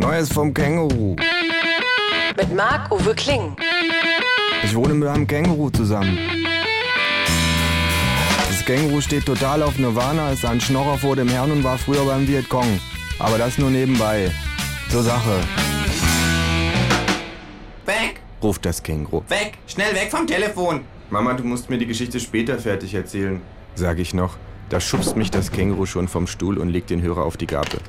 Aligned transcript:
Neues 0.00 0.32
vom 0.32 0.54
Känguru. 0.54 1.14
Mit 2.34 2.54
Marc-Uwe 2.56 3.14
Kling. 3.14 3.54
Ich 4.64 4.74
wohne 4.74 4.94
mit 4.94 5.06
einem 5.06 5.26
Känguru 5.26 5.68
zusammen. 5.68 6.18
Das 8.48 8.64
Känguru 8.64 9.02
steht 9.02 9.26
total 9.26 9.62
auf 9.62 9.78
Nirvana, 9.78 10.32
ist 10.32 10.46
ein 10.46 10.58
Schnorrer 10.58 10.96
vor 10.96 11.16
dem 11.16 11.28
Herrn 11.28 11.50
und 11.50 11.62
war 11.62 11.76
früher 11.76 12.06
beim 12.06 12.26
Vietcong. 12.26 12.80
Aber 13.18 13.36
das 13.36 13.58
nur 13.58 13.68
nebenbei. 13.68 14.30
Zur 14.88 15.02
Sache. 15.02 15.38
Weg! 17.84 18.22
ruft 18.42 18.64
das 18.64 18.82
Känguru. 18.82 19.22
Weg! 19.28 19.58
Schnell 19.66 19.94
weg 19.94 20.10
vom 20.10 20.26
Telefon! 20.26 20.80
Mama, 21.10 21.34
du 21.34 21.44
musst 21.44 21.68
mir 21.68 21.76
die 21.76 21.86
Geschichte 21.86 22.20
später 22.20 22.58
fertig 22.58 22.94
erzählen, 22.94 23.42
sage 23.74 24.00
ich 24.00 24.14
noch. 24.14 24.38
Da 24.70 24.80
schubst 24.80 25.16
mich 25.16 25.30
das 25.30 25.52
Känguru 25.52 25.84
schon 25.84 26.08
vom 26.08 26.26
Stuhl 26.26 26.56
und 26.56 26.70
legt 26.70 26.88
den 26.88 27.02
Hörer 27.02 27.26
auf 27.26 27.36
die 27.36 27.46
Gabel. 27.46 27.80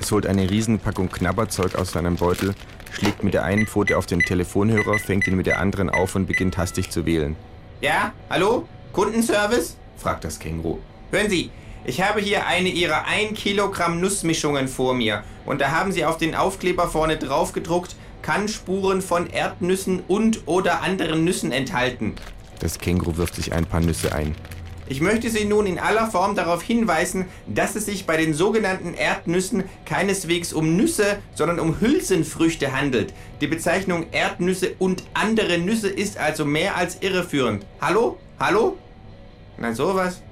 Es 0.00 0.10
holt 0.12 0.26
eine 0.26 0.48
Riesenpackung 0.48 1.10
Knabberzeug 1.10 1.74
aus 1.74 1.92
seinem 1.92 2.16
Beutel, 2.16 2.54
schlägt 2.90 3.22
mit 3.22 3.34
der 3.34 3.44
einen 3.44 3.66
Pfote 3.66 3.98
auf 3.98 4.06
den 4.06 4.20
Telefonhörer, 4.20 4.98
fängt 4.98 5.26
ihn 5.26 5.36
mit 5.36 5.46
der 5.46 5.60
anderen 5.60 5.90
auf 5.90 6.14
und 6.14 6.26
beginnt 6.26 6.56
hastig 6.56 6.90
zu 6.90 7.04
wählen. 7.04 7.36
Ja? 7.82 8.12
Hallo? 8.30 8.66
Kundenservice? 8.92 9.76
fragt 9.98 10.24
das 10.24 10.38
Känguru. 10.38 10.78
Hören 11.10 11.28
Sie, 11.28 11.50
ich 11.84 12.00
habe 12.00 12.20
hier 12.20 12.46
eine 12.46 12.70
Ihrer 12.70 13.06
1 13.06 13.38
Kilogramm 13.38 14.00
Nussmischungen 14.00 14.68
vor 14.68 14.94
mir 14.94 15.22
und 15.44 15.60
da 15.60 15.70
haben 15.70 15.92
Sie 15.92 16.06
auf 16.06 16.16
den 16.16 16.34
Aufkleber 16.34 16.88
vorne 16.88 17.18
drauf 17.18 17.52
gedruckt, 17.52 17.94
kann 18.22 18.48
Spuren 18.48 19.02
von 19.02 19.26
Erdnüssen 19.28 20.02
und 20.08 20.46
oder 20.46 20.80
anderen 20.82 21.24
Nüssen 21.24 21.52
enthalten. 21.52 22.14
Das 22.58 22.78
Känguru 22.78 23.18
wirft 23.18 23.34
sich 23.34 23.52
ein 23.52 23.66
paar 23.66 23.80
Nüsse 23.80 24.14
ein. 24.14 24.34
Ich 24.90 25.00
möchte 25.00 25.30
Sie 25.30 25.44
nun 25.44 25.66
in 25.66 25.78
aller 25.78 26.10
Form 26.10 26.34
darauf 26.34 26.62
hinweisen, 26.62 27.26
dass 27.46 27.76
es 27.76 27.86
sich 27.86 28.06
bei 28.06 28.16
den 28.16 28.34
sogenannten 28.34 28.94
Erdnüssen 28.94 29.62
keineswegs 29.86 30.52
um 30.52 30.76
Nüsse, 30.76 31.18
sondern 31.32 31.60
um 31.60 31.80
Hülsenfrüchte 31.80 32.72
handelt. 32.72 33.14
Die 33.40 33.46
Bezeichnung 33.46 34.06
Erdnüsse 34.10 34.74
und 34.80 35.04
andere 35.14 35.58
Nüsse 35.58 35.88
ist 35.88 36.18
also 36.18 36.44
mehr 36.44 36.76
als 36.76 37.02
irreführend. 37.02 37.64
Hallo? 37.80 38.18
Hallo? 38.40 38.78
Na 39.58 39.72
sowas? 39.74 40.22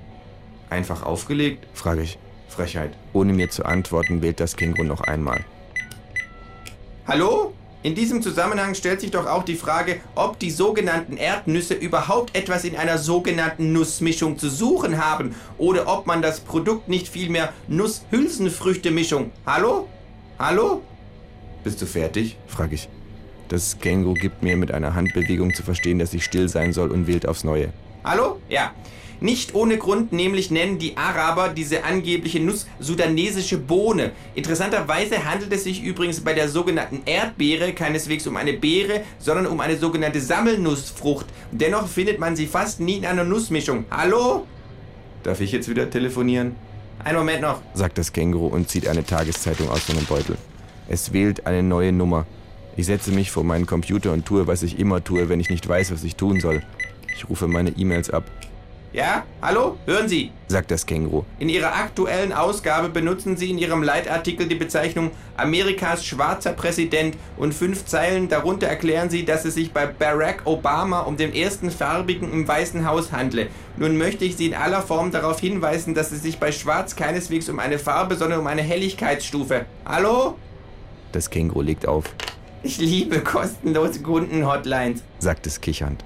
Einfach 0.70 1.05
aufgelegt? 1.05 1.65
frage 1.72 2.03
ich. 2.03 2.19
Frechheit. 2.48 2.91
Ohne 3.12 3.34
mir 3.34 3.50
zu 3.50 3.65
antworten, 3.65 4.22
wählt 4.22 4.41
das 4.41 4.56
Känguru 4.56 4.83
noch 4.83 5.03
einmal. 5.03 5.45
Hallo? 7.06 7.55
In 7.84 7.95
diesem 7.95 8.23
Zusammenhang 8.23 8.75
stellt 8.75 9.01
sich 9.01 9.12
doch 9.12 9.27
auch 9.27 9.45
die 9.45 9.55
Frage, 9.55 10.01
ob 10.17 10.41
die 10.41 10.51
sogenannten 10.51 11.17
Erdnüsse 11.17 11.75
überhaupt 11.75 12.37
etwas 12.37 12.65
in 12.65 12.75
einer 12.75 12.98
sogenannten 12.98 13.73
Nussmischung 13.73 14.37
zu 14.37 14.51
suchen 14.51 14.98
haben 15.05 15.37
oder 15.59 15.87
ob 15.87 16.05
man 16.05 16.21
das 16.21 16.41
Produkt 16.41 16.89
nicht 16.89 17.06
vielmehr 17.06 17.53
Nuss-Hülsenfrüchte-Mischung. 17.69 19.31
Hallo? 19.47 19.89
Hallo? 20.41 20.83
Bist 21.62 21.81
du 21.81 21.87
fertig? 21.87 22.37
frage 22.49 22.75
ich. 22.75 22.89
Das 23.49 23.79
Känguru 23.79 24.15
gibt 24.15 24.43
mir 24.43 24.56
mit 24.56 24.73
einer 24.73 24.97
Handbewegung 24.97 25.55
zu 25.55 25.62
verstehen, 25.62 26.01
dass 26.01 26.12
ich 26.15 26.25
still 26.25 26.49
sein 26.49 26.73
soll 26.73 26.91
und 26.91 27.06
wählt 27.06 27.29
aufs 27.29 27.45
Neue. 27.45 27.73
Hallo? 28.05 28.41
Ja. 28.49 28.73
Nicht 29.21 29.55
ohne 29.55 29.79
Grund 29.79 30.13
nämlich 30.13 30.53
nennen 30.53 30.79
die 30.79 30.97
Araber 30.97 31.49
diese 31.49 31.83
angebliche 31.83 32.39
Nuss 32.39 32.69
sudanesische 32.79 33.59
Bohne. 33.59 34.13
Interessanterweise 34.37 35.25
handelt 35.25 35.53
es 35.53 35.65
sich 35.65 35.83
übrigens 35.83 36.21
bei 36.21 36.35
der 36.35 36.49
sogenannten 36.49 37.03
Erdbeere 37.05 37.73
keineswegs 37.73 38.29
um 38.29 38.37
eine 38.37 38.53
Beere, 38.53 39.01
sondern 39.19 39.47
um 39.47 39.59
eine 39.59 39.77
sogenannte 39.77 40.21
Sammelnussfrucht. 40.21 41.27
Dennoch 41.51 41.89
findet 41.89 42.21
man 42.21 42.37
sie 42.37 42.47
fast 42.47 42.79
nie 42.79 42.99
in 42.99 43.07
einer 43.07 43.25
Nussmischung. 43.25 43.87
Hallo? 43.91 44.47
Darf 45.25 45.41
ich 45.41 45.51
jetzt 45.51 45.69
wieder 45.69 45.91
telefonieren? 45.91 46.55
Einen 47.03 47.19
Moment 47.19 47.43
noch, 47.43 47.61
sagt 47.75 47.99
das 47.99 48.12
Känguru 48.12 48.47
und 48.47 48.69
zieht 48.69 48.87
eine 48.87 49.05
Tageszeitung 49.05 49.69
aus 49.69 49.87
seinem 49.87 50.05
Beutel. 50.05 50.37
Es 50.89 51.12
wählt 51.12 51.47
eine 51.47 51.62
neue 51.65 51.93
Nummer. 51.93 52.27
Ich 52.77 52.87
setze 52.87 53.11
mich 53.11 53.33
vor 53.33 53.43
meinen 53.43 53.67
Computer 53.67 54.12
und 54.12 54.25
tue, 54.25 54.47
was 54.47 54.62
ich 54.62 54.79
immer 54.79 55.03
tue, 55.03 55.29
wenn 55.29 55.41
ich 55.41 55.51
nicht 55.51 55.69
weiß, 55.69 55.93
was 55.93 56.05
ich 56.05 56.15
tun 56.15 56.41
soll. 56.41 56.62
Ich 57.19 57.29
rufe 57.29 57.49
meine 57.49 57.71
E-Mails 57.71 58.11
ab. 58.11 58.31
Ja, 58.93 59.25
hallo? 59.43 59.77
Hören 59.87 60.09
Sie, 60.09 60.31
sagt 60.47 60.71
das 60.71 60.87
Känguru. 60.87 61.25
In 61.41 61.49
Ihrer 61.49 61.75
aktuellen 61.75 62.33
Ausgabe 62.33 62.91
benutzen 62.91 63.37
Sie 63.37 63.51
in 63.51 63.59
Ihrem 63.59 63.83
Leitartikel 63.83 64.47
die 64.47 64.55
Bezeichnung 64.55 65.11
Amerikas 65.37 66.07
schwarzer 66.07 66.53
Präsident 66.53 67.17
und 67.37 67.55
fünf 67.55 67.87
Zeilen 67.87 68.28
darunter 68.28 68.69
erklären 68.69 69.11
Sie, 69.11 69.25
dass 69.25 69.45
es 69.45 69.55
sich 69.55 69.73
bei 69.73 69.87
Barack 69.87 70.43
Obama 70.45 71.01
um 71.01 71.17
den 71.17 71.34
ersten 71.34 71.73
Farbigen 71.73 72.33
im 72.33 72.47
Weißen 72.47 72.87
Haus 72.87 73.11
handle. 73.11 73.49
Nun 73.77 73.99
möchte 73.99 74.25
ich 74.25 74.37
Sie 74.37 74.47
in 74.47 74.55
aller 74.55 74.83
Form 74.83 75.11
darauf 75.11 75.41
hinweisen, 75.41 75.95
dass 75.95 76.12
es 76.12 76.23
sich 76.23 76.39
bei 76.39 76.53
Schwarz 76.53 76.95
keineswegs 76.95 77.49
um 77.49 77.59
eine 77.59 77.81
Farbe, 77.81 78.15
sondern 78.15 78.39
um 78.39 78.47
eine 78.47 78.62
Helligkeitsstufe. 78.62 79.67
Hallo? 79.84 80.37
Das 81.11 81.28
Känguru 81.28 81.62
legt 81.62 81.89
auf. 81.89 82.05
Ich 82.62 82.78
liebe 82.78 83.21
kostenlose 83.21 84.03
Kundenhotlines, 84.03 85.03
sagt 85.19 85.49
es 85.49 85.61
kichernd. 85.61 86.05